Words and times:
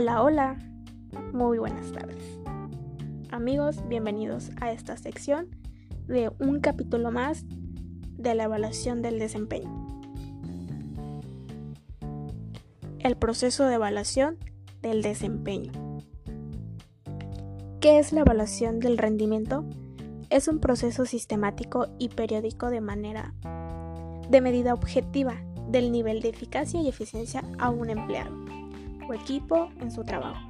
Hola, 0.00 0.22
hola, 0.22 0.56
muy 1.32 1.58
buenas 1.58 1.90
tardes. 1.90 2.22
Amigos, 3.32 3.82
bienvenidos 3.88 4.52
a 4.60 4.70
esta 4.70 4.96
sección 4.96 5.48
de 6.06 6.30
un 6.38 6.60
capítulo 6.60 7.10
más 7.10 7.44
de 8.16 8.36
la 8.36 8.44
evaluación 8.44 9.02
del 9.02 9.18
desempeño. 9.18 9.68
El 13.00 13.16
proceso 13.16 13.64
de 13.64 13.74
evaluación 13.74 14.38
del 14.82 15.02
desempeño. 15.02 15.72
¿Qué 17.80 17.98
es 17.98 18.12
la 18.12 18.20
evaluación 18.20 18.78
del 18.78 18.98
rendimiento? 18.98 19.64
Es 20.30 20.46
un 20.46 20.60
proceso 20.60 21.06
sistemático 21.06 21.88
y 21.98 22.10
periódico 22.10 22.70
de 22.70 22.80
manera 22.80 23.34
de 24.30 24.40
medida 24.40 24.74
objetiva 24.74 25.42
del 25.68 25.90
nivel 25.90 26.20
de 26.20 26.28
eficacia 26.28 26.80
y 26.80 26.88
eficiencia 26.88 27.42
a 27.58 27.70
un 27.70 27.90
empleado 27.90 28.47
o 29.08 29.14
equipo 29.14 29.70
en 29.80 29.90
su 29.90 30.04
trabajo. 30.04 30.40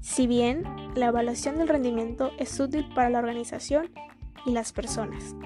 Si 0.00 0.26
bien 0.26 0.64
la 0.96 1.06
evaluación 1.06 1.56
del 1.56 1.68
rendimiento 1.68 2.32
es 2.38 2.58
útil 2.58 2.86
para 2.94 3.10
la 3.10 3.18
organización 3.18 3.90
y 4.44 4.52
las 4.52 4.72
personas, 4.72 5.36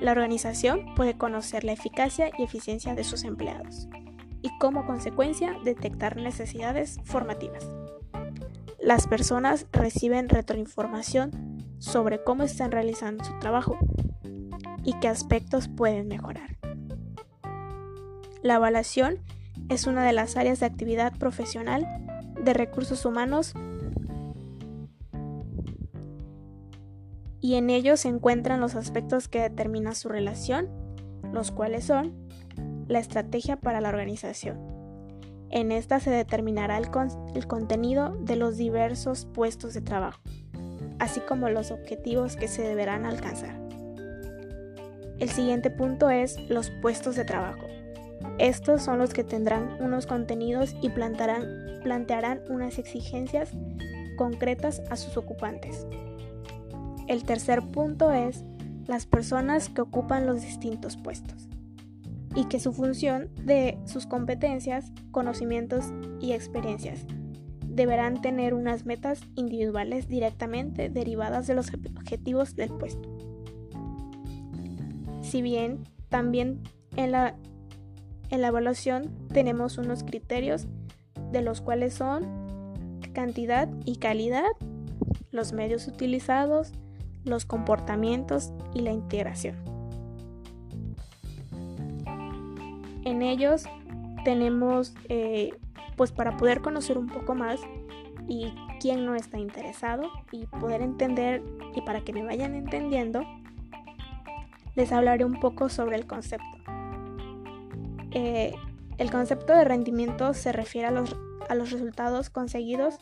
la 0.00 0.12
organización 0.12 0.94
puede 0.94 1.16
conocer 1.16 1.64
la 1.64 1.72
eficacia 1.72 2.30
y 2.38 2.42
eficiencia 2.42 2.94
de 2.94 3.04
sus 3.04 3.24
empleados 3.24 3.88
y 4.42 4.50
como 4.58 4.84
consecuencia 4.84 5.56
detectar 5.64 6.16
necesidades 6.16 7.00
formativas. 7.04 7.66
Las 8.78 9.06
personas 9.06 9.66
reciben 9.72 10.28
retroinformación 10.28 11.64
sobre 11.78 12.22
cómo 12.22 12.42
están 12.42 12.70
realizando 12.70 13.24
su 13.24 13.38
trabajo 13.38 13.78
y 14.84 14.92
qué 15.00 15.08
aspectos 15.08 15.68
pueden 15.68 16.08
mejorar. 16.08 16.58
La 18.42 18.56
evaluación 18.56 19.20
es 19.68 19.86
una 19.86 20.04
de 20.04 20.12
las 20.12 20.36
áreas 20.36 20.60
de 20.60 20.66
actividad 20.66 21.16
profesional 21.16 21.86
de 22.42 22.52
recursos 22.52 23.04
humanos 23.04 23.54
y 27.40 27.56
en 27.56 27.68
ellos 27.68 28.00
se 28.00 28.08
encuentran 28.08 28.60
los 28.60 28.74
aspectos 28.74 29.28
que 29.28 29.40
determinan 29.40 29.94
su 29.94 30.08
relación, 30.08 30.68
los 31.32 31.50
cuales 31.50 31.84
son 31.84 32.14
la 32.88 32.98
estrategia 32.98 33.56
para 33.56 33.80
la 33.80 33.90
organización. 33.90 34.58
En 35.50 35.70
esta 35.70 36.00
se 36.00 36.10
determinará 36.10 36.78
el, 36.78 36.88
el 37.34 37.46
contenido 37.46 38.16
de 38.22 38.36
los 38.36 38.56
diversos 38.56 39.26
puestos 39.26 39.74
de 39.74 39.82
trabajo, 39.82 40.20
así 40.98 41.20
como 41.20 41.48
los 41.50 41.70
objetivos 41.70 42.36
que 42.36 42.48
se 42.48 42.62
deberán 42.62 43.04
alcanzar. 43.04 43.60
El 45.18 45.28
siguiente 45.28 45.70
punto 45.70 46.10
es 46.10 46.38
los 46.48 46.70
puestos 46.82 47.14
de 47.14 47.24
trabajo. 47.24 47.66
Estos 48.38 48.82
son 48.82 48.98
los 48.98 49.14
que 49.14 49.24
tendrán 49.24 49.76
unos 49.80 50.06
contenidos 50.06 50.74
y 50.82 50.90
plantearán 50.90 52.40
unas 52.50 52.78
exigencias 52.78 53.50
concretas 54.16 54.82
a 54.90 54.96
sus 54.96 55.16
ocupantes. 55.16 55.86
El 57.06 57.24
tercer 57.24 57.62
punto 57.62 58.12
es 58.12 58.44
las 58.86 59.06
personas 59.06 59.68
que 59.68 59.82
ocupan 59.82 60.26
los 60.26 60.42
distintos 60.42 60.96
puestos 60.96 61.48
y 62.34 62.46
que 62.46 62.58
su 62.58 62.72
función 62.72 63.30
de 63.44 63.78
sus 63.84 64.06
competencias, 64.06 64.92
conocimientos 65.12 65.92
y 66.20 66.32
experiencias 66.32 67.06
deberán 67.68 68.20
tener 68.20 68.54
unas 68.54 68.84
metas 68.86 69.20
individuales 69.36 70.08
directamente 70.08 70.88
derivadas 70.88 71.46
de 71.46 71.54
los 71.54 71.70
objetivos 71.72 72.56
del 72.56 72.70
puesto. 72.70 73.08
Si 75.22 75.42
bien 75.42 75.84
también 76.08 76.62
en 76.96 77.12
la 77.12 77.36
en 78.30 78.40
la 78.40 78.48
evaluación 78.48 79.10
tenemos 79.32 79.78
unos 79.78 80.04
criterios 80.04 80.66
de 81.30 81.42
los 81.42 81.60
cuales 81.60 81.94
son 81.94 82.44
cantidad 83.12 83.68
y 83.84 83.96
calidad, 83.96 84.50
los 85.30 85.52
medios 85.52 85.86
utilizados, 85.88 86.72
los 87.24 87.46
comportamientos 87.46 88.52
y 88.74 88.80
la 88.80 88.92
integración. 88.92 89.56
En 93.04 93.22
ellos 93.22 93.64
tenemos, 94.24 94.94
eh, 95.08 95.52
pues 95.96 96.12
para 96.12 96.36
poder 96.36 96.60
conocer 96.60 96.98
un 96.98 97.08
poco 97.08 97.34
más 97.34 97.60
y 98.28 98.52
quién 98.80 99.04
no 99.04 99.14
está 99.14 99.38
interesado 99.38 100.10
y 100.32 100.46
poder 100.46 100.80
entender 100.80 101.42
y 101.74 101.82
para 101.82 102.00
que 102.00 102.12
me 102.12 102.22
vayan 102.22 102.54
entendiendo, 102.54 103.22
les 104.74 104.92
hablaré 104.92 105.24
un 105.24 105.38
poco 105.38 105.68
sobre 105.68 105.96
el 105.96 106.06
concepto. 106.06 106.73
Eh, 108.14 108.54
el 108.96 109.10
concepto 109.10 109.52
de 109.52 109.64
rendimiento 109.64 110.34
se 110.34 110.52
refiere 110.52 110.86
a 110.86 110.90
los, 110.92 111.16
a 111.48 111.54
los 111.54 111.72
resultados 111.72 112.30
conseguidos 112.30 112.96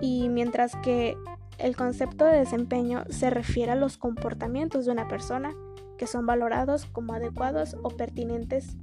y 0.00 0.28
mientras 0.28 0.76
que 0.76 1.16
el 1.58 1.76
concepto 1.76 2.24
de 2.24 2.38
desempeño 2.38 3.04
se 3.10 3.30
refiere 3.30 3.72
a 3.72 3.76
los 3.76 3.96
comportamientos 3.96 4.86
de 4.86 4.92
una 4.92 5.08
persona 5.08 5.54
que 5.98 6.06
son 6.06 6.26
valorados 6.26 6.86
como 6.86 7.14
adecuados 7.14 7.76
o 7.82 7.90
pertinentes 7.90 8.76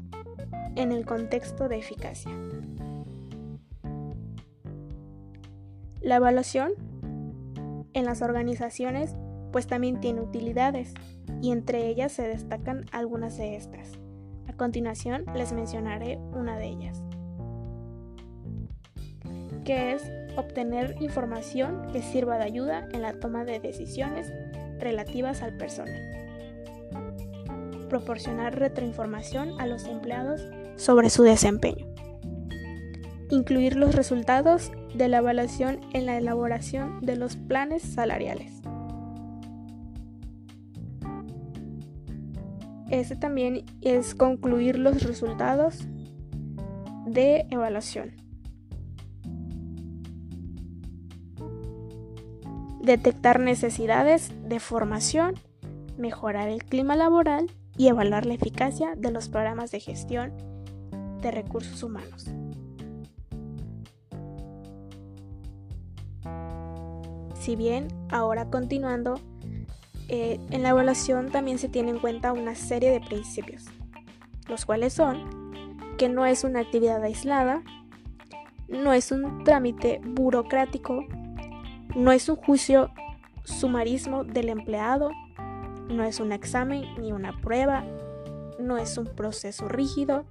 en 0.75 0.91
el 0.91 1.05
contexto 1.05 1.67
de 1.67 1.77
eficacia. 1.77 2.31
La 6.01 6.15
evaluación 6.15 6.71
en 7.93 8.05
las 8.05 8.21
organizaciones 8.21 9.15
pues 9.51 9.67
también 9.67 9.99
tiene 9.99 10.21
utilidades 10.21 10.93
y 11.41 11.51
entre 11.51 11.87
ellas 11.87 12.11
se 12.11 12.27
destacan 12.27 12.85
algunas 12.91 13.37
de 13.37 13.55
estas. 13.55 14.00
Continuación 14.61 15.25
les 15.33 15.53
mencionaré 15.53 16.19
una 16.33 16.55
de 16.55 16.67
ellas, 16.67 17.01
que 19.65 19.93
es 19.93 20.03
obtener 20.37 20.97
información 20.99 21.91
que 21.91 22.03
sirva 22.03 22.37
de 22.37 22.43
ayuda 22.43 22.87
en 22.91 23.01
la 23.01 23.19
toma 23.19 23.43
de 23.43 23.59
decisiones 23.59 24.31
relativas 24.77 25.41
al 25.41 25.57
personal. 25.57 25.99
Proporcionar 27.89 28.59
retroinformación 28.59 29.59
a 29.59 29.65
los 29.65 29.85
empleados 29.85 30.47
sobre 30.75 31.09
su 31.09 31.23
desempeño. 31.23 31.87
Incluir 33.31 33.75
los 33.75 33.95
resultados 33.95 34.71
de 34.93 35.07
la 35.07 35.17
evaluación 35.17 35.79
en 35.93 36.05
la 36.05 36.19
elaboración 36.19 37.01
de 37.01 37.15
los 37.15 37.35
planes 37.35 37.81
salariales. 37.81 38.60
Este 42.91 43.15
también 43.15 43.63
es 43.79 44.13
concluir 44.13 44.77
los 44.77 45.01
resultados 45.03 45.87
de 47.05 47.47
evaluación. 47.49 48.11
Detectar 52.81 53.39
necesidades 53.39 54.33
de 54.43 54.59
formación, 54.59 55.35
mejorar 55.97 56.49
el 56.49 56.65
clima 56.65 56.97
laboral 56.97 57.49
y 57.77 57.87
evaluar 57.87 58.25
la 58.25 58.33
eficacia 58.33 58.95
de 58.97 59.11
los 59.11 59.29
programas 59.29 59.71
de 59.71 59.79
gestión 59.79 60.33
de 61.21 61.31
recursos 61.31 61.83
humanos. 61.83 62.27
Si 67.39 67.55
bien, 67.55 67.87
ahora 68.09 68.49
continuando, 68.49 69.15
eh, 70.09 70.39
en 70.49 70.63
la 70.63 70.69
evaluación 70.69 71.31
también 71.31 71.57
se 71.57 71.69
tiene 71.69 71.91
en 71.91 71.99
cuenta 71.99 72.33
una 72.33 72.55
serie 72.55 72.91
de 72.91 72.99
principios, 72.99 73.65
los 74.47 74.65
cuales 74.65 74.93
son 74.93 75.51
que 75.97 76.09
no 76.09 76.25
es 76.25 76.43
una 76.43 76.61
actividad 76.61 77.03
aislada, 77.03 77.63
no 78.67 78.93
es 78.93 79.11
un 79.11 79.43
trámite 79.43 80.01
burocrático, 80.03 81.05
no 81.95 82.11
es 82.11 82.27
un 82.29 82.37
juicio 82.37 82.91
sumarismo 83.43 84.23
del 84.23 84.49
empleado, 84.49 85.11
no 85.89 86.03
es 86.03 86.19
un 86.19 86.31
examen 86.31 86.85
ni 86.99 87.11
una 87.11 87.39
prueba, 87.41 87.83
no 88.59 88.77
es 88.77 88.97
un 88.97 89.07
proceso 89.07 89.67
rígido 89.67 90.25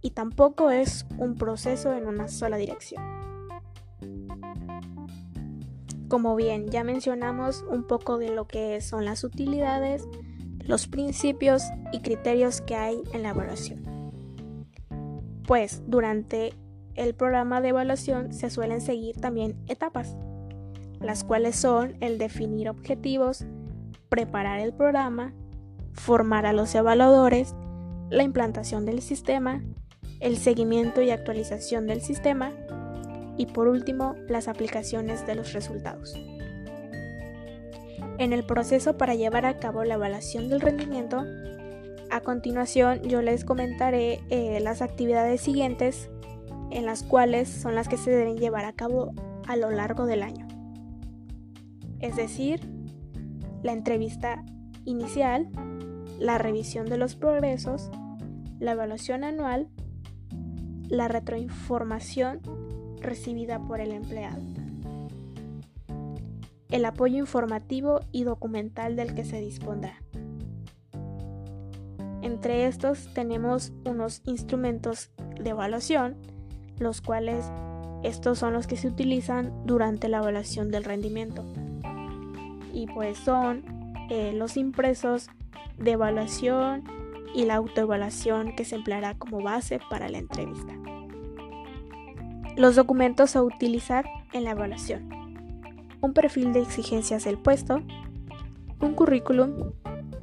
y 0.00 0.10
tampoco 0.10 0.70
es 0.70 1.06
un 1.18 1.36
proceso 1.36 1.92
en 1.92 2.06
una 2.06 2.28
sola 2.28 2.56
dirección. 2.56 3.13
Como 6.14 6.36
bien 6.36 6.68
ya 6.68 6.84
mencionamos 6.84 7.64
un 7.68 7.82
poco 7.82 8.18
de 8.18 8.30
lo 8.30 8.46
que 8.46 8.80
son 8.80 9.04
las 9.04 9.24
utilidades, 9.24 10.06
los 10.60 10.86
principios 10.86 11.64
y 11.90 12.02
criterios 12.02 12.60
que 12.60 12.76
hay 12.76 13.02
en 13.12 13.24
la 13.24 13.30
evaluación. 13.30 13.82
Pues 15.44 15.82
durante 15.88 16.54
el 16.94 17.16
programa 17.16 17.60
de 17.60 17.70
evaluación 17.70 18.32
se 18.32 18.48
suelen 18.48 18.80
seguir 18.80 19.16
también 19.16 19.56
etapas, 19.66 20.16
las 21.00 21.24
cuales 21.24 21.56
son 21.56 21.96
el 21.98 22.16
definir 22.18 22.68
objetivos, 22.68 23.44
preparar 24.08 24.60
el 24.60 24.72
programa, 24.72 25.34
formar 25.94 26.46
a 26.46 26.52
los 26.52 26.72
evaluadores, 26.76 27.56
la 28.08 28.22
implantación 28.22 28.86
del 28.86 29.02
sistema, 29.02 29.64
el 30.20 30.36
seguimiento 30.36 31.02
y 31.02 31.10
actualización 31.10 31.88
del 31.88 32.02
sistema, 32.02 32.52
y 33.36 33.46
por 33.46 33.68
último 33.68 34.14
las 34.28 34.48
aplicaciones 34.48 35.26
de 35.26 35.34
los 35.34 35.52
resultados. 35.52 36.14
En 38.18 38.32
el 38.32 38.44
proceso 38.44 38.96
para 38.96 39.14
llevar 39.14 39.44
a 39.44 39.58
cabo 39.58 39.84
la 39.84 39.94
evaluación 39.94 40.48
del 40.48 40.60
rendimiento, 40.60 41.24
a 42.10 42.20
continuación 42.20 43.02
yo 43.02 43.22
les 43.22 43.44
comentaré 43.44 44.20
eh, 44.30 44.60
las 44.60 44.82
actividades 44.82 45.40
siguientes 45.40 46.10
en 46.70 46.86
las 46.86 47.02
cuales 47.02 47.48
son 47.48 47.74
las 47.74 47.88
que 47.88 47.96
se 47.96 48.10
deben 48.10 48.36
llevar 48.36 48.64
a 48.64 48.72
cabo 48.72 49.12
a 49.46 49.56
lo 49.56 49.70
largo 49.70 50.06
del 50.06 50.22
año. 50.22 50.46
Es 52.00 52.16
decir, 52.16 52.60
la 53.62 53.72
entrevista 53.72 54.44
inicial, 54.84 55.48
la 56.18 56.38
revisión 56.38 56.86
de 56.86 56.98
los 56.98 57.16
progresos, 57.16 57.90
la 58.60 58.72
evaluación 58.72 59.24
anual, 59.24 59.68
la 60.88 61.08
retroinformación 61.08 62.40
recibida 63.04 63.60
por 63.60 63.80
el 63.80 63.92
empleado, 63.92 64.42
el 66.70 66.84
apoyo 66.84 67.18
informativo 67.18 68.00
y 68.10 68.24
documental 68.24 68.96
del 68.96 69.14
que 69.14 69.24
se 69.24 69.40
dispondrá. 69.40 70.02
Entre 72.22 72.66
estos 72.66 73.12
tenemos 73.14 73.72
unos 73.84 74.22
instrumentos 74.24 75.10
de 75.40 75.50
evaluación, 75.50 76.16
los 76.78 77.00
cuales 77.00 77.44
estos 78.02 78.38
son 78.38 78.52
los 78.54 78.66
que 78.66 78.76
se 78.76 78.88
utilizan 78.88 79.52
durante 79.66 80.08
la 80.08 80.18
evaluación 80.18 80.70
del 80.70 80.84
rendimiento. 80.84 81.44
Y 82.72 82.86
pues 82.86 83.18
son 83.18 83.64
eh, 84.10 84.32
los 84.34 84.56
impresos 84.56 85.28
de 85.78 85.92
evaluación 85.92 86.84
y 87.34 87.44
la 87.44 87.56
autoevaluación 87.56 88.54
que 88.56 88.64
se 88.64 88.76
empleará 88.76 89.14
como 89.14 89.42
base 89.42 89.80
para 89.90 90.08
la 90.08 90.18
entrevista. 90.18 90.74
Los 92.56 92.76
documentos 92.76 93.34
a 93.34 93.42
utilizar 93.42 94.04
en 94.32 94.44
la 94.44 94.52
evaluación. 94.52 95.08
Un 96.00 96.12
perfil 96.12 96.52
de 96.52 96.60
exigencias 96.60 97.24
del 97.24 97.36
puesto, 97.36 97.82
un 98.80 98.94
currículum, 98.94 99.72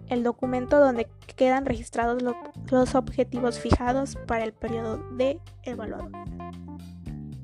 el 0.08 0.24
documento 0.24 0.80
donde 0.80 1.10
quedan 1.36 1.66
registrados 1.66 2.24
los 2.72 2.96
objetivos 2.96 3.60
fijados 3.60 4.18
para 4.28 4.46
el 4.46 4.54
periodo 4.54 4.98
de 5.18 5.42
evaluador. 5.64 6.12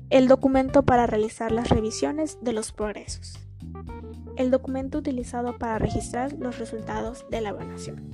El 0.08 0.26
documento 0.26 0.82
para 0.84 1.06
realizar 1.06 1.52
las 1.52 1.68
revisiones 1.68 2.38
de 2.40 2.54
los 2.54 2.72
progresos. 2.72 3.38
El 4.36 4.50
documento 4.50 4.98
utilizado 4.98 5.58
para 5.58 5.78
registrar 5.78 6.32
los 6.32 6.58
resultados 6.58 7.26
de 7.30 7.42
la 7.42 7.50
evaluación. 7.50 8.10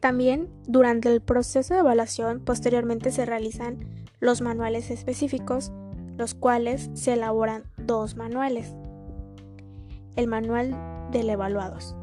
También, 0.00 0.48
durante 0.66 1.12
el 1.12 1.20
proceso 1.20 1.74
de 1.74 1.80
evaluación, 1.80 2.40
posteriormente 2.40 3.12
se 3.12 3.26
realizan 3.26 3.97
los 4.20 4.40
manuales 4.40 4.90
específicos, 4.90 5.72
los 6.16 6.34
cuales 6.34 6.90
se 6.94 7.14
elaboran 7.14 7.64
dos 7.76 8.16
manuales. 8.16 8.74
El 10.16 10.26
manual 10.26 10.74
del 11.12 11.30
evaluados, 11.30 11.94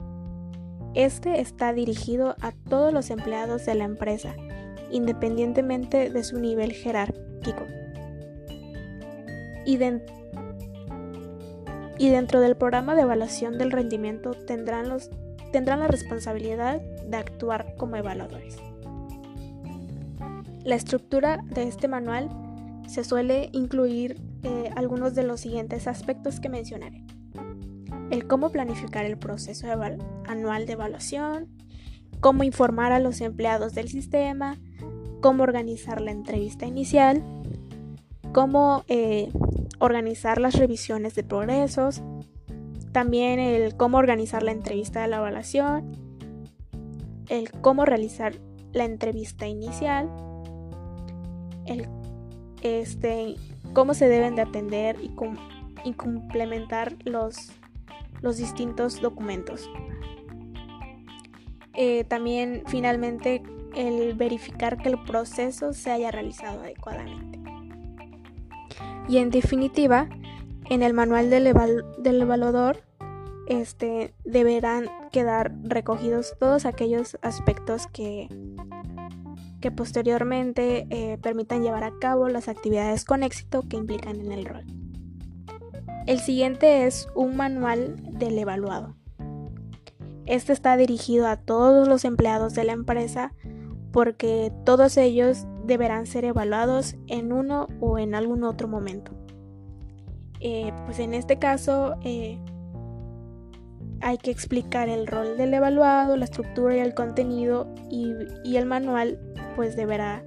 este 0.96 1.42
está 1.42 1.74
dirigido 1.74 2.38
a 2.40 2.54
todos 2.54 2.94
los 2.94 3.10
empleados 3.10 3.66
de 3.66 3.76
la 3.76 3.84
empresa, 3.84 4.34
independientemente 4.92 6.10
de 6.10 6.24
su 6.24 6.40
nivel 6.40 6.72
jerárquico. 6.72 7.66
Y, 9.66 9.76
dentro 12.08 12.40
del 12.40 12.56
programa 12.56 12.96
de 12.96 13.02
evaluación 13.02 13.58
del 13.58 13.72
rendimiento 13.72 14.32
tendrán, 14.32 14.88
la 14.88 15.88
responsabilidad 15.88 16.80
de 16.80 17.18
actuar 17.18 17.76
como 17.76 17.98
evaluadores. 17.98 18.56
La 20.66 20.74
estructura 20.74 21.44
de 21.46 21.68
este 21.68 21.88
manual 21.88 22.28
se 22.88 23.04
suele 23.04 23.50
incluir 23.54 24.20
eh, 24.42 24.72
algunos 24.76 25.14
de 25.14 25.22
los 25.22 25.40
siguientes 25.40 25.88
aspectos 25.88 26.40
que 26.40 26.50
mencionaré. 26.50 27.04
El 28.10 28.26
cómo 28.26 28.50
planificar 28.50 29.06
el 29.06 29.18
proceso 29.18 29.68
anual 30.28 30.66
de 30.66 30.74
evaluación, 30.74 31.50
cómo 32.20 32.44
informar 32.44 32.94
a 32.94 33.00
los 33.00 33.22
empleados 33.22 33.76
del 33.76 33.90
sistema, 33.90 34.58
cómo 35.22 35.44
organizar 35.44 36.02
la 36.02 36.10
entrevista 36.10 36.66
inicial, 36.66 37.24
cómo 38.34 38.86
eh, 38.88 39.32
organizar 39.78 40.42
las 40.42 40.56
revisiones 40.56 41.14
de 41.14 41.24
progresos, 41.24 42.02
también 42.92 43.40
el 43.40 43.78
cómo 43.78 43.98
organizar 43.98 44.42
la 44.42 44.52
entrevista 44.52 45.04
de 45.04 45.10
la 45.10 45.18
evaluación, 45.18 45.92
el 47.30 47.52
cómo 47.52 47.86
realizar 47.86 48.34
la 48.74 48.86
entrevista 48.86 49.48
inicial, 49.48 50.10
el 51.66 51.88
este, 52.62 53.36
cómo 53.74 53.94
se 53.94 54.08
deben 54.08 54.36
de 54.36 54.42
atender 54.42 54.98
y, 55.02 55.94
complementar 55.94 56.96
los 57.04 57.52
los 58.22 58.38
distintos 58.38 59.02
documentos. 59.02 59.70
Eh, 61.76 62.06
también 62.06 62.64
finalmente 62.66 63.44
el 63.76 64.16
verificar 64.16 64.78
que 64.78 64.90
el 64.90 65.04
proceso 65.04 65.74
se 65.74 65.92
haya 65.92 66.10
realizado 66.10 66.62
adecuadamente. 66.62 67.40
Y 69.08 69.18
en 69.18 69.30
definitiva, 69.30 70.10
en 70.70 70.82
el 70.82 70.94
manual 70.94 71.30
del, 71.30 71.46
evaluador 71.48 72.82
este, 73.48 74.14
deberán 74.24 74.90
quedar 75.12 75.54
recogidos 75.64 76.36
todos 76.40 76.66
aquellos 76.66 77.18
aspectos 77.22 77.86
que, 77.88 78.28
que 79.66 79.72
posteriormente 79.72 80.86
eh, 80.92 81.18
permitan 81.18 81.64
llevar 81.64 81.84
a 81.84 81.98
cabo 81.98 82.30
las 82.30 82.50
actividades 82.50 83.04
con 83.04 83.24
éxito 83.24 83.64
que 83.68 83.78
implican 83.78 84.20
en 84.20 84.32
el 84.32 84.46
rol. 84.46 84.64
El 86.06 86.20
siguiente 86.20 86.86
es 86.86 87.08
un 87.16 87.36
manual 87.36 87.96
del 88.12 88.38
evaluado. 88.38 88.96
Este 90.28 90.54
está 90.54 90.78
dirigido 90.78 91.26
a 91.26 91.38
todos 91.38 91.88
los 91.88 92.06
empleados 92.06 92.54
de 92.54 92.64
la 92.64 92.74
empresa 92.74 93.34
porque 93.92 94.54
todos 94.66 94.98
ellos 94.98 95.48
deberán 95.66 96.06
ser 96.06 96.26
evaluados 96.26 96.96
en 97.08 97.34
uno 97.34 97.68
o 97.80 97.98
en 97.98 98.14
algún 98.14 98.44
otro 98.44 98.68
momento. 98.68 99.14
Eh, 100.42 100.74
pues 100.86 101.00
en 101.00 101.16
este 101.16 101.40
caso 101.40 101.96
eh, 102.04 102.40
hay 104.06 104.20
que 104.20 104.30
explicar 104.30 104.88
el 104.88 105.08
rol 105.08 105.36
del 105.36 105.52
evaluado, 105.56 106.16
la 106.16 106.26
estructura 106.26 106.78
y 106.78 106.80
el 106.80 106.94
contenido 106.94 107.74
y, 107.90 108.56
el 108.56 108.68
manual 108.68 109.18
pues 109.56 109.76
deberá 109.76 110.24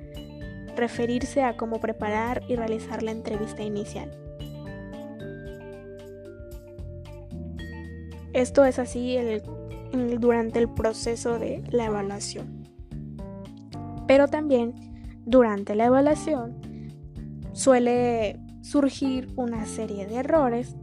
referirse 0.74 1.44
a 1.44 1.56
cómo 1.56 1.78
preparar 1.78 2.42
y 2.48 2.56
realizar 2.56 3.04
la 3.04 3.12
entrevista 3.12 3.62
inicial. 3.62 4.10
Esto 8.32 8.64
es 8.64 8.80
así 8.80 9.16
durante 9.92 10.58
el 10.58 10.68
proceso 10.68 11.38
de 11.38 11.62
la 11.70 11.84
evaluación. 11.84 12.64
Pero 14.08 14.26
también 14.26 14.74
durante 15.24 15.76
la 15.76 15.84
evaluación 15.84 16.60
suele 17.52 18.40
surgir 18.60 19.28
una 19.36 19.66
serie 19.66 20.08
de 20.08 20.16
errores 20.16 20.74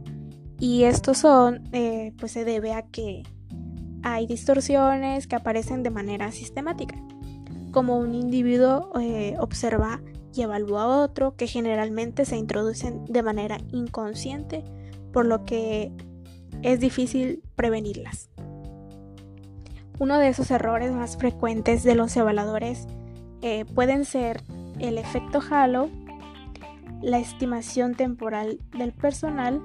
y 0.58 0.84
estos 0.84 1.18
son, 1.18 1.68
eh, 1.72 2.12
pues 2.18 2.32
se 2.32 2.44
debe 2.44 2.72
a 2.72 2.82
que 2.82 3.22
hay 4.02 4.26
distorsiones 4.26 5.26
que 5.26 5.36
aparecen 5.36 5.82
de 5.82 5.90
manera 5.90 6.30
sistemática, 6.32 6.96
como 7.72 7.98
un 7.98 8.14
individuo 8.14 8.92
eh, 9.00 9.36
observa 9.38 10.00
y 10.32 10.42
evalúa 10.42 10.82
a 10.82 11.02
otro 11.02 11.34
que 11.36 11.46
generalmente 11.46 12.24
se 12.24 12.36
introducen 12.36 13.04
de 13.06 13.22
manera 13.22 13.58
inconsciente, 13.72 14.64
por 15.12 15.26
lo 15.26 15.44
que 15.44 15.92
es 16.62 16.80
difícil 16.80 17.42
prevenirlas. 17.54 18.30
Uno 19.98 20.18
de 20.18 20.28
esos 20.28 20.50
errores 20.50 20.92
más 20.92 21.16
frecuentes 21.16 21.82
de 21.82 21.94
los 21.94 22.16
evaluadores 22.16 22.86
eh, 23.40 23.64
pueden 23.74 24.04
ser 24.04 24.42
el 24.78 24.98
efecto 24.98 25.40
halo, 25.50 25.88
la 27.02 27.18
estimación 27.18 27.94
temporal 27.94 28.58
del 28.76 28.92
personal, 28.92 29.60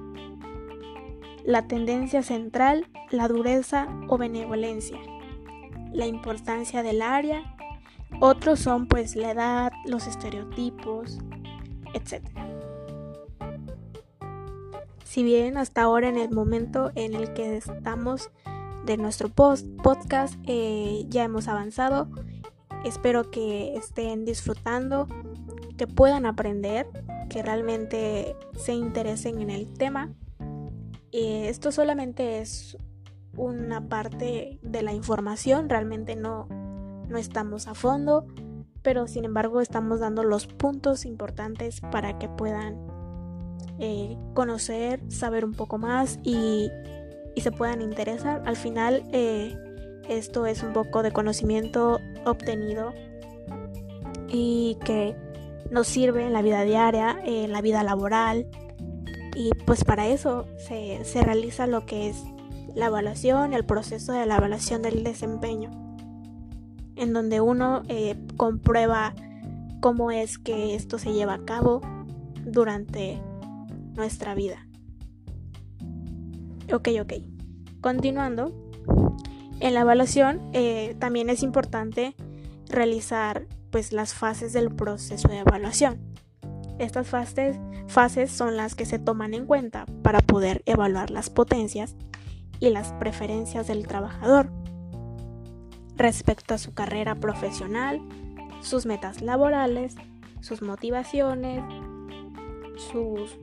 la 1.44 1.66
tendencia 1.66 2.22
central, 2.22 2.86
la 3.10 3.28
dureza 3.28 3.88
o 4.08 4.18
benevolencia, 4.18 4.98
la 5.92 6.06
importancia 6.06 6.82
del 6.82 7.02
área, 7.02 7.42
otros 8.20 8.60
son 8.60 8.86
pues 8.86 9.16
la 9.16 9.32
edad, 9.32 9.72
los 9.86 10.06
estereotipos, 10.06 11.18
etc. 11.94 12.22
Si 15.04 15.22
bien 15.22 15.58
hasta 15.58 15.82
ahora 15.82 16.08
en 16.08 16.16
el 16.16 16.30
momento 16.30 16.90
en 16.94 17.14
el 17.14 17.32
que 17.34 17.56
estamos 17.56 18.30
de 18.86 18.96
nuestro 18.96 19.28
post 19.28 19.66
podcast 19.82 20.34
eh, 20.46 21.04
ya 21.08 21.24
hemos 21.24 21.48
avanzado, 21.48 22.08
espero 22.84 23.30
que 23.30 23.76
estén 23.76 24.24
disfrutando, 24.24 25.06
que 25.76 25.86
puedan 25.86 26.26
aprender, 26.26 26.86
que 27.28 27.42
realmente 27.42 28.36
se 28.56 28.74
interesen 28.74 29.40
en 29.40 29.50
el 29.50 29.72
tema. 29.72 30.10
Eh, 31.12 31.48
esto 31.48 31.72
solamente 31.72 32.40
es 32.40 32.76
una 33.36 33.88
parte 33.88 34.58
de 34.62 34.82
la 34.82 34.92
información, 34.92 35.68
realmente 35.68 36.16
no, 36.16 36.46
no 37.08 37.18
estamos 37.18 37.68
a 37.68 37.74
fondo, 37.74 38.26
pero 38.82 39.06
sin 39.06 39.24
embargo 39.24 39.60
estamos 39.60 40.00
dando 40.00 40.24
los 40.24 40.46
puntos 40.46 41.04
importantes 41.04 41.80
para 41.80 42.18
que 42.18 42.28
puedan 42.28 42.78
eh, 43.78 44.16
conocer, 44.34 45.00
saber 45.10 45.44
un 45.44 45.52
poco 45.52 45.78
más 45.78 46.18
y, 46.22 46.70
se 47.36 47.50
puedan 47.50 47.80
interesar. 47.80 48.42
Al 48.44 48.56
final 48.56 49.04
eh, 49.10 49.56
esto 50.08 50.46
es 50.46 50.62
un 50.62 50.72
poco 50.72 51.02
de 51.02 51.12
conocimiento 51.12 51.98
obtenido 52.24 52.92
y 54.28 54.78
que 54.84 55.16
nos 55.70 55.86
sirve 55.86 56.26
en 56.26 56.32
la 56.34 56.42
vida 56.42 56.62
diaria, 56.62 57.18
en 57.24 57.50
la 57.50 57.62
vida 57.62 57.82
laboral. 57.82 58.46
Y 59.34 59.50
pues 59.66 59.84
para 59.84 60.08
eso 60.08 60.46
se, 60.58 61.04
se 61.04 61.22
realiza 61.22 61.66
lo 61.66 61.86
que 61.86 62.10
es 62.10 62.22
la 62.74 62.86
evaluación, 62.86 63.54
el 63.54 63.64
proceso 63.64 64.12
de 64.12 64.26
la 64.26 64.36
evaluación 64.36 64.82
del 64.82 65.04
desempeño, 65.04 65.70
en 66.96 67.12
donde 67.12 67.40
uno 67.40 67.82
eh, 67.88 68.16
comprueba 68.36 69.14
cómo 69.80 70.10
es 70.10 70.38
que 70.38 70.74
esto 70.74 70.98
se 70.98 71.12
lleva 71.12 71.34
a 71.34 71.44
cabo 71.44 71.80
durante 72.44 73.20
nuestra 73.94 74.34
vida. 74.34 74.66
Ok, 76.72 76.88
ok. 77.00 77.14
Continuando, 77.80 78.54
en 79.60 79.74
la 79.74 79.80
evaluación 79.80 80.40
eh, 80.52 80.96
también 80.98 81.30
es 81.30 81.42
importante 81.42 82.14
realizar 82.68 83.46
pues 83.70 83.92
las 83.92 84.14
fases 84.14 84.52
del 84.52 84.74
proceso 84.74 85.28
de 85.28 85.40
evaluación. 85.40 86.11
Estas 86.78 87.08
fases, 87.08 88.30
son 88.30 88.56
las 88.56 88.74
que 88.74 88.86
se 88.86 88.98
toman 88.98 89.34
en 89.34 89.46
cuenta 89.46 89.86
para 90.02 90.20
poder 90.20 90.62
evaluar 90.66 91.10
las 91.10 91.30
potencias 91.30 91.94
y 92.60 92.70
las 92.70 92.92
preferencias 92.94 93.66
del 93.66 93.86
trabajador 93.86 94.50
respecto 95.96 96.54
a 96.54 96.58
su 96.58 96.74
carrera 96.74 97.14
profesional, 97.14 98.00
sus 98.60 98.86
metas 98.86 99.20
laborales, 99.20 99.96
sus 100.40 100.62
motivaciones, 100.62 101.62
sus, 102.76 103.38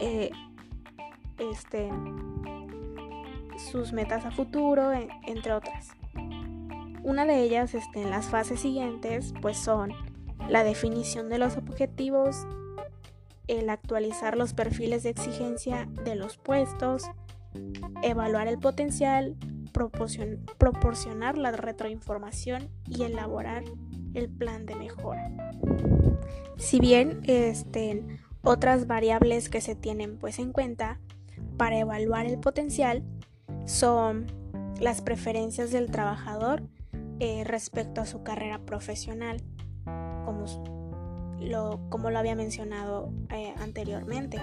eh, 0.00 0.30
este, 1.38 1.90
sus 3.70 3.92
metas 3.92 4.26
a 4.26 4.30
futuro, 4.30 4.90
entre 5.26 5.52
otras. 5.52 5.90
Una 7.02 7.24
de 7.24 7.42
ellas 7.42 7.74
este, 7.74 8.02
en 8.02 8.10
las 8.10 8.26
fases 8.26 8.60
siguientes 8.60 9.32
pues 9.40 9.56
son 9.56 9.92
la 10.48 10.64
definición 10.64 11.28
de 11.28 11.38
los 11.38 11.56
objetivos, 11.56 12.46
el 13.58 13.70
actualizar 13.70 14.36
los 14.36 14.54
perfiles 14.54 15.02
de 15.02 15.10
exigencia 15.10 15.88
de 16.04 16.14
los 16.14 16.38
puestos, 16.38 17.04
evaluar 18.02 18.48
el 18.48 18.58
potencial, 18.58 19.36
proporcionar 19.72 21.36
la 21.36 21.52
retroinformación 21.52 22.70
y 22.88 23.02
elaborar 23.02 23.64
el 24.14 24.28
plan 24.30 24.64
de 24.64 24.74
mejora. 24.76 25.30
Si 26.56 26.80
bien 26.80 27.20
este, 27.24 28.02
otras 28.42 28.86
variables 28.86 29.48
que 29.48 29.60
se 29.60 29.74
tienen 29.74 30.18
pues 30.18 30.38
en 30.38 30.52
cuenta 30.52 30.98
para 31.56 31.78
evaluar 31.78 32.26
el 32.26 32.38
potencial 32.38 33.02
son 33.66 34.26
las 34.80 35.02
preferencias 35.02 35.70
del 35.70 35.90
trabajador 35.90 36.62
eh, 37.20 37.44
respecto 37.44 38.00
a 38.00 38.06
su 38.06 38.22
carrera 38.22 38.58
profesional, 38.64 39.42
como 40.24 40.46
lo, 41.42 41.80
como 41.88 42.10
lo 42.10 42.18
había 42.18 42.34
mencionado 42.34 43.12
eh, 43.30 43.54
anteriormente 43.58 44.40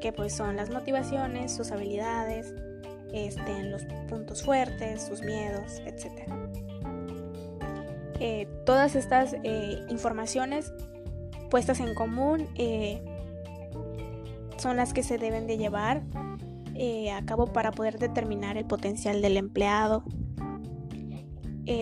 que 0.00 0.12
pues 0.12 0.32
son 0.32 0.56
las 0.56 0.70
motivaciones, 0.70 1.52
sus 1.52 1.72
habilidades, 1.72 2.54
este, 3.12 3.64
los 3.64 3.84
puntos 4.08 4.42
fuertes, 4.42 5.02
sus 5.02 5.22
miedos, 5.22 5.80
etc. 5.86 6.30
Eh, 8.20 8.48
todas 8.64 8.96
estas 8.96 9.34
eh, 9.44 9.84
informaciones 9.88 10.72
puestas 11.50 11.80
en 11.80 11.94
común 11.94 12.48
eh, 12.56 13.02
son 14.56 14.76
las 14.76 14.92
que 14.92 15.02
se 15.02 15.18
deben 15.18 15.46
de 15.46 15.56
llevar 15.56 16.02
a 17.12 17.24
cabo 17.26 17.46
para 17.52 17.72
poder 17.72 17.98
determinar 17.98 18.56
el 18.56 18.64
potencial 18.64 19.20
del 19.20 19.36
empleado. 19.36 20.04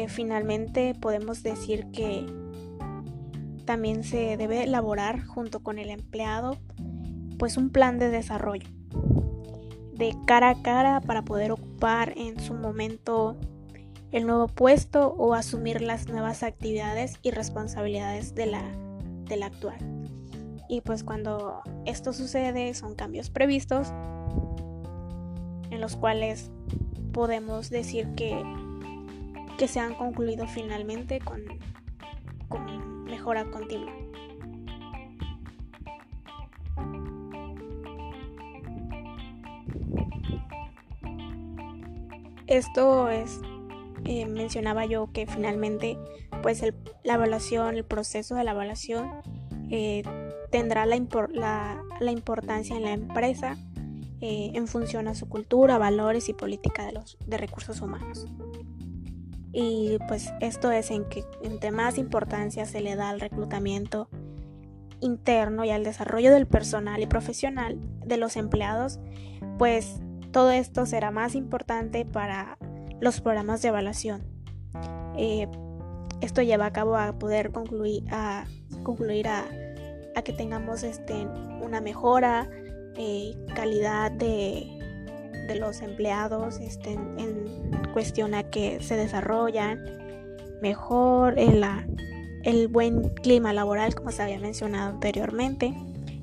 finalmente 0.08 0.94
podemos 0.94 1.42
decir 1.42 1.90
que 1.92 2.24
también 3.66 4.04
se 4.04 4.38
debe 4.38 4.64
elaborar 4.64 5.26
junto 5.26 5.62
con 5.62 5.78
el 5.78 5.90
empleado 5.90 6.56
pues 7.38 7.58
un 7.58 7.68
plan 7.68 7.98
de 7.98 8.08
desarrollo 8.08 8.68
de 9.96 10.14
cara 10.26 10.50
a 10.50 10.62
cara 10.62 11.00
para 11.00 11.22
poder 11.22 11.52
ocupar 11.52 12.12
en 12.16 12.38
su 12.40 12.54
momento 12.54 13.36
el 14.12 14.26
nuevo 14.26 14.46
puesto 14.46 15.14
o 15.14 15.34
asumir 15.34 15.80
las 15.80 16.08
nuevas 16.08 16.42
actividades 16.42 17.18
y 17.22 17.30
responsabilidades 17.30 18.34
de 18.34 18.46
la, 18.46 18.62
de 19.24 19.42
actual. 19.42 19.76
Y 20.68 20.82
pues 20.82 21.02
cuando 21.02 21.62
esto 21.86 22.12
sucede 22.12 22.74
son 22.74 22.94
cambios 22.94 23.30
previstos 23.30 23.88
en 25.70 25.80
los 25.80 25.96
cuales 25.96 26.50
podemos 27.12 27.70
decir 27.70 28.08
que, 28.14 28.42
que 29.58 29.68
se 29.68 29.80
han 29.80 29.94
concluido 29.94 30.46
finalmente 30.46 31.20
con 31.20 31.40
mejora 33.26 33.44
continua. 33.50 33.92
Esto 42.46 43.10
es, 43.10 43.40
eh, 44.04 44.26
mencionaba 44.26 44.86
yo 44.86 45.10
que 45.12 45.26
finalmente 45.26 45.98
pues 46.42 46.62
la 47.02 47.14
evaluación, 47.14 47.74
el 47.74 47.84
proceso 47.84 48.36
de 48.36 48.44
la 48.44 48.52
evaluación 48.52 49.10
eh, 49.70 50.04
tendrá 50.52 50.86
la, 50.86 50.94
importancia 50.94 52.76
en 52.76 52.84
la 52.84 52.92
empresa 52.92 53.56
eh, 54.20 54.52
en 54.54 54.68
función 54.68 55.08
a 55.08 55.16
su 55.16 55.28
cultura, 55.28 55.78
valores 55.78 56.28
y 56.28 56.32
política 56.32 56.88
de 57.26 57.36
recursos 57.36 57.80
humanos. 57.80 58.28
Y 59.58 59.96
pues 60.06 60.34
esto 60.40 60.70
es 60.70 60.90
en 60.90 61.06
que 61.06 61.24
entre 61.42 61.70
más 61.70 61.96
importancia 61.96 62.66
se 62.66 62.82
le 62.82 62.94
da 62.94 63.08
al 63.08 63.20
reclutamiento 63.20 64.10
interno 65.00 65.64
y 65.64 65.70
al 65.70 65.82
desarrollo 65.82 66.30
del 66.30 66.46
personal 66.46 67.02
y 67.02 67.06
profesional 67.06 67.78
de 68.04 68.18
los 68.18 68.36
empleados, 68.36 69.00
pues 69.56 70.02
todo 70.30 70.50
esto 70.50 70.84
será 70.84 71.10
más 71.10 71.34
importante 71.34 72.04
para 72.04 72.58
los 73.00 73.22
programas 73.22 73.62
de 73.62 73.68
evaluación. 73.68 74.26
Eh, 75.16 75.48
esto 76.20 76.42
lleva 76.42 76.66
a 76.66 76.72
cabo 76.74 76.96
a 76.96 77.18
poder 77.18 77.50
concluir 77.50 78.04
a, 78.10 78.44
concluir 78.82 79.26
a, 79.26 79.46
que 80.22 80.34
tengamos 80.34 80.82
este, 80.82 81.14
una 81.62 81.80
mejora, 81.80 82.46
eh, 82.98 83.34
calidad 83.54 84.12
de, 84.12 84.85
los 85.54 85.80
empleados 85.80 86.58
este, 86.58 86.94
en 86.94 87.70
cuestión 87.92 88.34
a 88.34 88.44
que 88.44 88.80
se 88.80 88.96
desarrollan 88.96 89.84
mejor 90.60 91.38
en 91.38 91.60
la, 91.60 91.86
el 92.42 92.68
buen 92.68 93.10
clima 93.10 93.52
laboral 93.52 93.94
como 93.94 94.10
se 94.10 94.22
había 94.22 94.38
mencionado 94.38 94.90
anteriormente. 94.90 95.74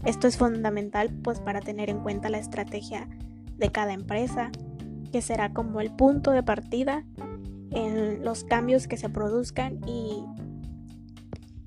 Esto 0.06 0.28
es 0.28 0.38
fundamental 0.38 1.10
pues 1.24 1.40
para 1.40 1.62
tener 1.62 1.90
en 1.90 2.00
cuenta 2.02 2.30
la 2.30 2.40
estrategia 2.40 3.08
de 3.58 3.72
cada 3.72 3.94
empresa, 3.94 4.52
que 5.12 5.22
será 5.22 5.54
como 5.54 5.80
el 5.80 5.92
punto 5.92 6.32
de 6.32 6.44
partida 6.44 7.06
en 7.72 8.24
los 8.24 8.44
cambios 8.44 8.88
que 8.88 8.98
se 8.98 9.10
produzcan 9.10 9.80
y, 9.88 10.24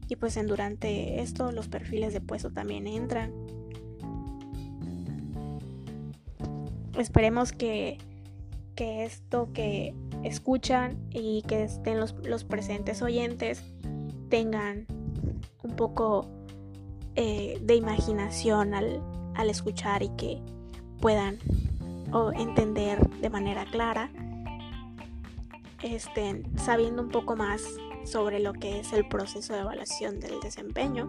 y 0.08 0.16
pues 0.16 0.36
en 0.36 0.46
durante 0.46 1.20
esto 1.20 1.52
los 1.52 1.68
perfiles 1.68 2.12
de 2.12 2.20
puesto 2.20 2.52
también 2.52 2.86
entran. 2.86 3.32
Esperemos 6.98 7.52
que, 7.52 7.98
que 8.74 9.04
esto 9.04 9.50
que 9.52 9.94
escuchan 10.22 10.98
y 11.10 11.42
que 11.42 11.64
estén 11.64 12.00
los, 12.00 12.14
los 12.24 12.44
presentes 12.44 13.02
oyentes 13.02 13.62
tengan 14.28 14.86
un 15.62 15.76
poco 15.76 16.28
eh, 17.14 17.58
de 17.62 17.74
imaginación 17.74 18.74
al, 18.74 19.02
al 19.34 19.50
escuchar 19.50 20.02
y 20.02 20.08
que 20.10 20.40
puedan 21.00 21.38
o 22.12 22.32
entender 22.32 23.06
de 23.20 23.30
manera 23.30 23.64
clara, 23.66 24.10
estén 25.82 26.44
sabiendo 26.58 27.02
un 27.02 27.10
poco 27.10 27.36
más 27.36 27.62
sobre 28.04 28.40
lo 28.40 28.52
que 28.52 28.80
es 28.80 28.92
el 28.92 29.06
proceso 29.08 29.52
de 29.54 29.60
evaluación 29.60 30.20
del 30.20 30.40
desempeño, 30.40 31.08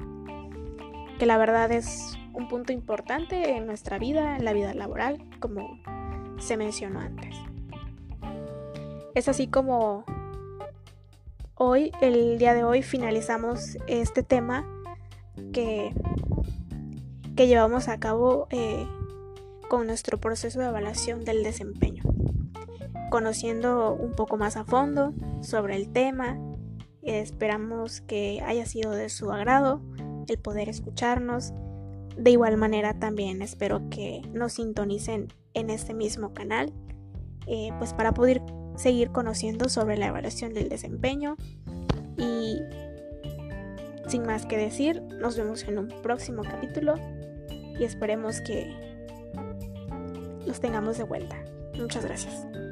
que 1.20 1.26
la 1.26 1.38
verdad 1.38 1.72
es 1.72 2.18
un 2.38 2.48
punto 2.48 2.72
importante 2.72 3.58
en 3.58 3.66
nuestra 3.66 3.98
vida, 3.98 4.38
en 4.38 4.46
la 4.46 4.54
vida 4.54 4.74
laboral, 4.76 5.28
como 5.40 5.80
se 6.40 6.56
mencionó 6.56 7.00
antes. 7.00 7.36
Es 9.16 9.28
así 9.28 9.48
como 9.48 10.06
hoy, 11.56 11.92
el 12.00 12.38
día 12.38 12.54
de 12.54 12.64
hoy, 12.64 12.84
finalizamos 12.84 13.78
este 13.88 14.22
tema 14.22 14.68
que, 15.52 15.96
que 17.36 17.48
llevamos 17.48 17.88
a 17.88 18.00
cabo 18.00 18.48
eh, 18.52 18.86
con 19.68 19.88
nuestro 19.88 20.20
proceso 20.20 20.60
de 20.60 20.68
evaluación 20.68 21.26
del 21.26 21.44
desempeño, 21.44 22.04
conociendo 23.10 23.94
un 23.96 24.12
poco 24.12 24.38
más 24.38 24.58
a 24.58 24.64
fondo 24.64 25.12
sobre 25.42 25.76
el 25.76 25.92
tema. 25.92 26.38
Esperamos 27.02 28.02
que 28.02 28.44
haya 28.46 28.68
sido 28.68 28.92
de 28.92 29.10
su 29.10 29.32
agrado 29.32 29.82
el 30.28 30.38
poder 30.38 30.70
escucharnos. 30.70 31.54
De 32.18 32.32
igual 32.32 32.58
manera 32.58 32.98
también 33.00 33.42
espero 33.42 33.90
que 33.90 34.22
nos 34.34 34.54
sintonicen 34.54 35.28
en 35.54 35.70
este 35.70 35.94
mismo 35.94 36.34
canal, 36.34 36.74
eh, 37.46 37.70
pues 37.78 37.94
para 37.94 38.14
poder 38.14 38.42
seguir 38.76 39.12
conociendo 39.12 39.70
sobre 39.70 39.98
la 39.98 40.08
evaluación 40.08 40.54
del 40.54 40.70
desempeño 40.70 41.36
y, 42.18 42.60
Sin 44.08 44.24
más 44.24 44.46
que 44.46 44.58
decir, 44.58 45.02
nos 45.20 45.38
vemos 45.38 45.64
en 45.64 45.78
un 45.78 45.90
próximo 46.02 46.42
capítulo 46.44 46.96
y 47.78 47.84
esperemos 47.84 48.40
que 48.40 48.74
los 50.46 50.62
tengamos 50.62 50.98
de 50.98 51.04
vuelta. 51.04 51.36
Muchas 51.78 52.06
gracias. 52.06 52.67